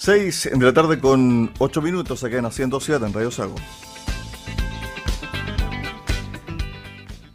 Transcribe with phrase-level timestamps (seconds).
[0.00, 3.54] 6 de la tarde con 8 minutos acá en Haciendo Ciudad en Radio Sago.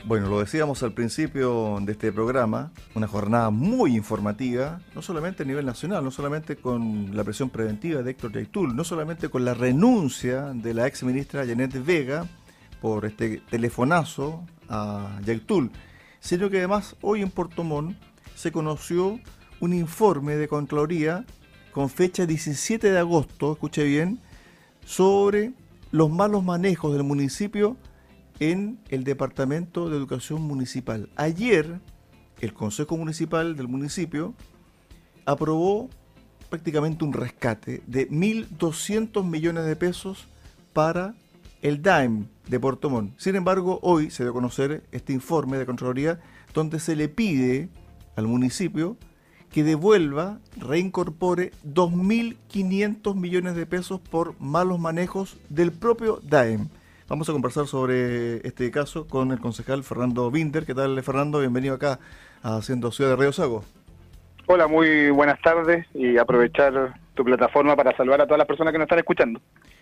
[0.03, 5.45] Bueno, lo decíamos al principio de este programa, una jornada muy informativa, no solamente a
[5.45, 9.53] nivel nacional, no solamente con la presión preventiva de Héctor Yaitul, no solamente con la
[9.53, 12.25] renuncia de la ex ministra Janet Vega
[12.81, 15.69] por este telefonazo a Yaitul,
[16.19, 17.63] sino que además hoy en Puerto
[18.33, 19.19] se conoció
[19.59, 21.25] un informe de Contraloría
[21.75, 24.21] con fecha 17 de agosto, escuche bien,
[24.85, 25.51] sobre
[25.91, 27.75] los malos manejos del municipio
[28.39, 31.09] en el Departamento de Educación Municipal.
[31.17, 31.81] Ayer,
[32.39, 34.33] el Consejo Municipal del municipio
[35.25, 35.89] aprobó
[36.49, 40.29] prácticamente un rescate de 1.200 millones de pesos
[40.71, 41.13] para
[41.61, 43.19] el DAEM de Puerto Montt.
[43.19, 46.21] Sin embargo, hoy se dio a conocer este informe de Contraloría
[46.53, 47.67] donde se le pide
[48.15, 48.95] al municipio
[49.55, 56.67] que devuelva, reincorpore 2.500 millones de pesos por malos manejos del propio DAEM.
[57.07, 60.65] Vamos a conversar sobre este caso con el concejal Fernando Binder.
[60.65, 61.39] ¿Qué tal, Fernando?
[61.39, 61.99] Bienvenido acá
[62.43, 63.63] a Haciendo Ciudad de Río Sago.
[64.45, 68.77] Hola, muy buenas tardes y aprovechar tu plataforma para saludar a todas las personas que
[68.77, 69.39] nos están escuchando.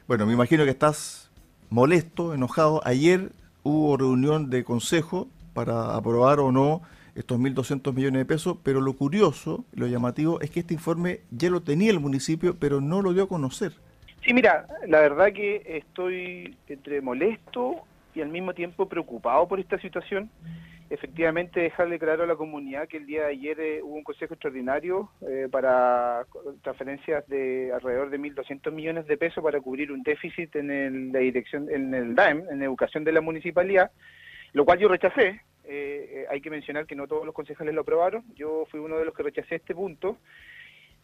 [0.08, 1.32] Bueno, me imagino que estás
[1.72, 2.80] molesto, enojado.
[2.86, 3.32] Ayer
[3.64, 6.84] hubo reunión de consejo para aprobar o no
[7.16, 11.50] estos 1.200 millones de pesos, pero lo curioso, lo llamativo, es que este informe ya
[11.50, 13.74] lo tenía el municipio, pero no lo dio a conocer.
[14.26, 17.82] Sí, mira, la verdad que estoy entre molesto
[18.16, 20.30] y al mismo tiempo preocupado por esta situación.
[20.90, 24.36] Efectivamente, dejarle claro a la comunidad que el día de ayer eh, hubo un consejo
[24.36, 26.26] extraordinario eh, para
[26.62, 31.68] transferencias de alrededor de 1.200 millones de pesos para cubrir un déficit en la dirección,
[31.70, 33.92] en el DAEM, en educación de la municipalidad,
[34.52, 37.82] lo cual yo rechacé, eh, eh, hay que mencionar que no todos los concejales lo
[37.82, 40.18] aprobaron, yo fui uno de los que rechacé este punto,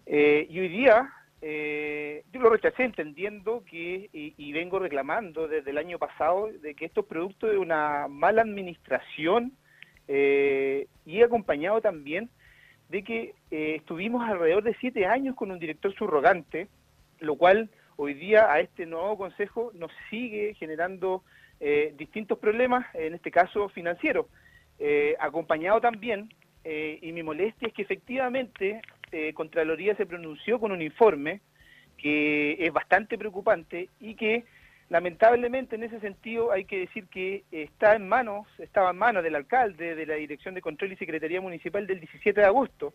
[0.05, 5.97] eh, y hoy día yo lo rechacé entendiendo que, y, vengo reclamando desde el año
[5.97, 9.53] pasado, de que esto es producto de una mala administración
[10.05, 12.29] y acompañado también
[12.89, 16.67] de que estuvimos alrededor de siete años con un director subrogante,
[17.19, 21.23] lo cual hoy día a este nuevo consejo nos sigue generando
[21.93, 24.25] distintos problemas, en este caso financieros.
[24.79, 26.29] Eh, acompañado también,
[26.63, 28.81] eh, y mi molestia es que efectivamente
[29.11, 31.41] eh, Contraloría se pronunció con un informe
[31.97, 34.45] que es bastante preocupante y que
[34.87, 39.35] lamentablemente en ese sentido hay que decir que está en manos, estaba en manos del
[39.35, 42.93] alcalde, de la Dirección de Control y Secretaría Municipal del 17 de agosto.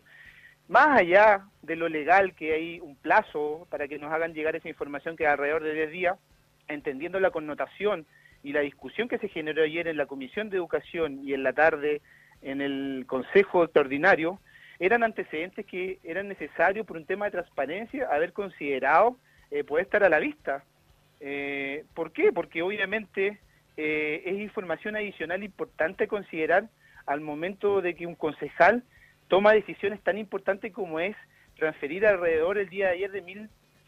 [0.67, 4.69] Más allá de lo legal, que hay un plazo para que nos hagan llegar esa
[4.69, 6.17] información que es alrededor de 10 días,
[6.67, 8.07] entendiendo la connotación
[8.45, 11.53] y la discusión que se generó ayer en la Comisión de Educación y en la
[11.53, 12.03] tarde
[12.43, 14.39] en el Consejo Extraordinario
[14.77, 19.17] eran antecedentes que eran necesarios por un tema de transparencia haber considerado
[19.49, 20.63] eh, puede estar a la vista.
[21.21, 22.31] Eh, ¿Por qué?
[22.31, 23.39] Porque obviamente
[23.77, 26.69] eh, es información adicional importante considerar
[27.07, 28.83] al momento de que un concejal
[29.27, 31.15] toma decisiones tan importantes como es
[31.57, 33.23] transferir alrededor el día de ayer de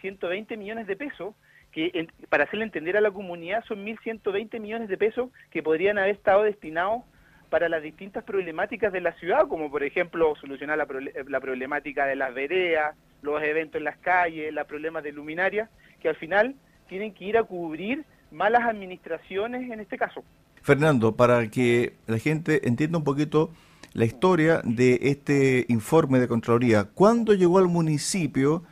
[0.01, 1.35] 1.120 millones de pesos
[1.77, 6.15] que para hacerle entender a la comunidad son 1.120 millones de pesos que podrían haber
[6.15, 7.03] estado destinados
[7.51, 10.87] para las distintas problemáticas de la ciudad, como por ejemplo solucionar la,
[11.27, 15.69] la problemática de las veredas, los eventos en las calles, los problemas de luminaria,
[16.01, 16.55] que al final
[16.89, 20.23] tienen que ir a cubrir malas administraciones en este caso.
[20.63, 23.51] Fernando, para que la gente entienda un poquito
[23.93, 28.63] la historia de este informe de Contraloría, ¿cuándo llegó al municipio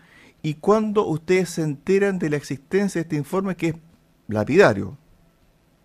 [0.46, 3.76] y cuándo ustedes se enteran de la existencia de este informe que es
[4.28, 4.96] lapidario.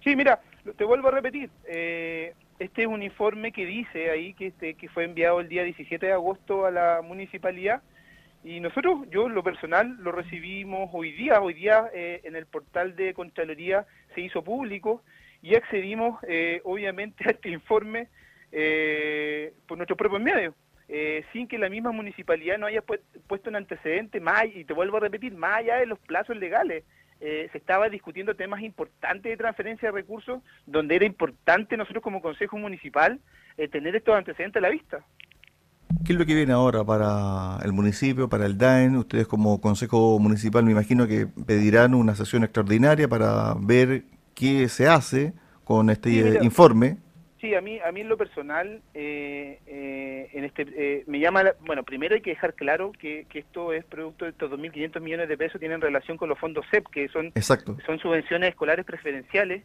[0.04, 0.38] Sí, mira,
[0.76, 1.48] te vuelvo a repetir.
[1.66, 5.64] Eh, este es un informe que dice ahí que, este, que fue enviado el día
[5.64, 7.80] 17 de agosto a la municipalidad
[8.44, 11.40] y nosotros, yo lo personal, lo recibimos hoy día.
[11.40, 15.02] Hoy día eh, en el portal de Contraloría se hizo público
[15.40, 18.08] y accedimos eh, obviamente a este informe
[19.66, 20.54] por nuestros propios medios.
[20.92, 24.96] Eh, sin que la misma municipalidad no haya puesto un antecedente más, y te vuelvo
[24.96, 26.82] a repetir, más allá de los plazos legales.
[27.20, 32.20] Eh, se estaba discutiendo temas importantes de transferencia de recursos, donde era importante nosotros como
[32.20, 33.20] Consejo Municipal
[33.56, 35.04] eh, tener estos antecedentes a la vista.
[36.04, 38.96] ¿Qué es lo que viene ahora para el municipio, para el DAEN?
[38.96, 44.02] Ustedes como Consejo Municipal me imagino que pedirán una sesión extraordinaria para ver
[44.34, 46.96] qué se hace con este informe.
[47.40, 51.54] Sí, a mí, a mí en lo personal, eh, eh, en este, eh, me llama,
[51.60, 55.26] bueno, primero hay que dejar claro que, que esto es producto de estos 2.500 millones
[55.26, 57.32] de pesos, tienen relación con los fondos CEP, que son,
[57.86, 59.62] son subvenciones escolares preferenciales,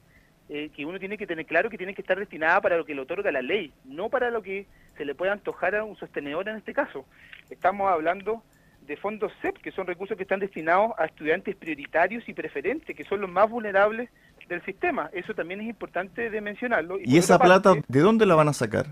[0.47, 3.01] que uno tiene que tener claro que tienen que estar destinadas para lo que le
[3.01, 6.57] otorga la ley, no para lo que se le pueda antojar a un sostenedor en
[6.57, 7.03] este caso.
[7.49, 8.43] Estamos hablando
[8.85, 13.03] de fondos CEP, que son recursos que están destinados a estudiantes prioritarios y preferentes, que
[13.05, 14.09] son los más vulnerables
[14.47, 15.09] del sistema.
[15.13, 16.97] Eso también es importante de mencionarlo.
[17.03, 18.87] ¿Y, esa plata, de dónde la van a sacar?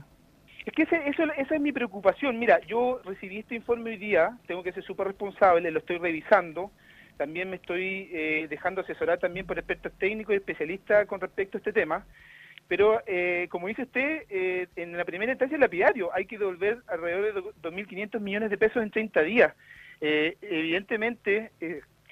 [0.66, 2.40] Es que ese, eso, esa es mi preocupación.
[2.40, 6.72] Mira, yo recibí este informe hoy día, tengo que ser súper responsable, lo estoy revisando.
[7.18, 11.60] También me estoy eh, dejando asesorar también por expertos técnicos y especialistas con respecto a
[11.60, 12.06] este tema.
[12.68, 16.80] Pero, eh, como dice usted, eh, en la primera instancia el lapidario hay que devolver
[16.88, 19.54] alrededor de 2.500 millones de pesos en 30 días.
[20.02, 21.52] evidentemente,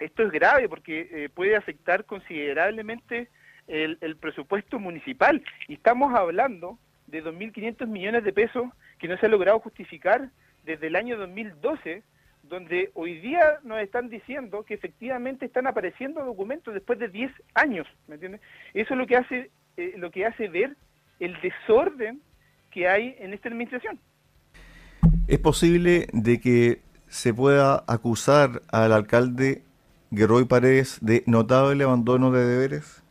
[0.02, 3.30] esto es grave porque puede afectar considerablemente
[3.68, 5.44] el, el presupuesto municipal.
[5.68, 6.78] Y estamos hablando
[7.08, 8.66] de 2.500 millones de pesos
[9.00, 10.30] que no se ha logrado justificar
[10.66, 12.04] desde el año 2012,
[12.44, 17.88] donde hoy día nos están diciendo que efectivamente están apareciendo documentos después de 10 años,
[18.08, 18.42] ¿me entiendes?
[18.74, 20.76] Eso es lo que hace eh, lo que hace ver
[21.20, 22.22] el desorden
[22.72, 24.00] que hay en esta administración.
[25.28, 29.64] ¿Es posible de que se pueda acusar al alcalde
[30.14, 33.02] Guerrero Paredes de notable abandono de deberes?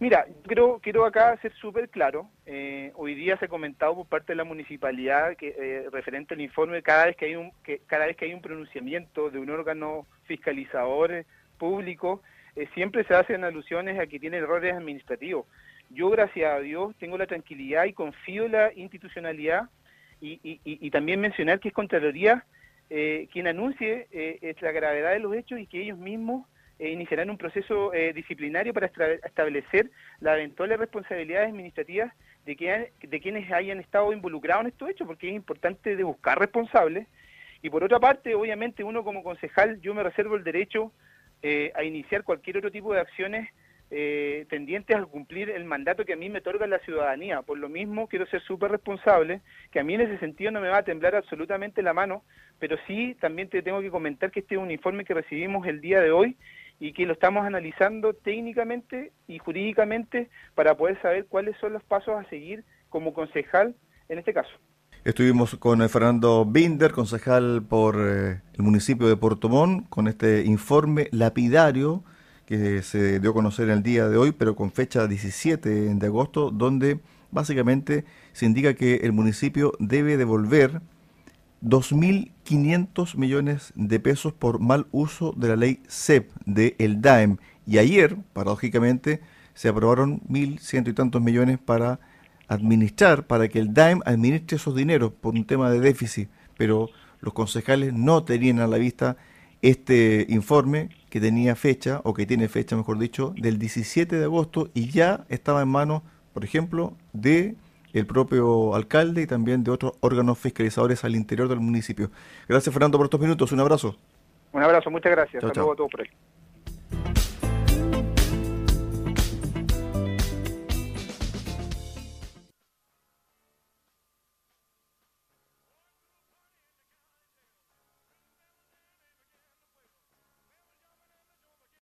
[0.00, 2.30] Mira, quiero, quiero acá ser súper claro.
[2.46, 6.40] Eh, hoy día se ha comentado por parte de la municipalidad que eh, referente al
[6.40, 9.50] informe cada vez que hay un que cada vez que hay un pronunciamiento de un
[9.50, 11.26] órgano fiscalizador
[11.58, 12.22] público
[12.56, 15.46] eh, siempre se hacen alusiones a que tiene errores administrativos.
[15.90, 19.68] Yo gracias a Dios tengo la tranquilidad y confío en la institucionalidad
[20.22, 22.44] y, y, y también mencionar que es Contraloría
[22.88, 24.06] quien anuncie
[24.60, 26.46] la gravedad de los hechos y que ellos mismos
[26.78, 28.90] eh, iniciarán un proceso eh, disciplinario para
[29.24, 29.90] establecer
[30.20, 32.12] las eventuales responsabilidades administrativas
[32.44, 37.08] de, que, quienes hayan estado involucrados en estos hechos, porque es importante de buscar responsables.
[37.62, 40.92] Y por otra parte, obviamente uno como concejal, yo me reservo el derecho
[41.42, 43.48] eh, a iniciar cualquier otro tipo de acciones
[43.90, 47.42] eh, tendientes a cumplir el mandato que a mí me otorga la ciudadanía.
[47.42, 50.68] Por lo mismo, quiero ser súper responsable, que a mí en ese sentido no me
[50.68, 52.24] va a temblar absolutamente la mano,
[52.58, 55.80] pero sí también te tengo que comentar que este es un informe que recibimos el
[55.80, 56.36] día de hoy
[56.80, 62.14] y que lo estamos analizando técnicamente y jurídicamente para poder saber cuáles son los pasos
[62.16, 63.74] a seguir como concejal
[64.08, 64.50] en este caso.
[65.04, 71.08] Estuvimos con Fernando Binder, concejal por eh, el municipio de Puerto Montt, con este informe
[71.12, 72.02] lapidario
[72.46, 76.50] que se dio a conocer el día de hoy, pero con fecha 17 de agosto,
[76.50, 77.00] donde
[77.32, 80.80] básicamente se indica que el municipio debe devolver
[81.62, 87.38] 2.500 millones de pesos por mal uso de la ley CEP de el DAEM.
[87.66, 89.20] Y ayer, paradójicamente,
[89.54, 91.98] se aprobaron mil ciento y tantos millones para
[92.46, 96.28] administrar, para que el DAEM administre esos dineros por un tema de déficit.
[96.56, 96.90] Pero
[97.20, 99.16] los concejales no tenían a la vista
[99.62, 104.70] este informe que tenía fecha, o que tiene fecha, mejor dicho, del 17 de agosto
[104.74, 107.54] y ya estaba en manos, por ejemplo, de
[107.92, 112.10] el propio alcalde y también de otros órganos fiscalizadores al interior del municipio.
[112.48, 113.52] Gracias, Fernando, por estos minutos.
[113.52, 113.96] Un abrazo.
[114.52, 115.42] Un abrazo, muchas gracias.
[115.42, 116.08] Hasta luego a todos por ahí.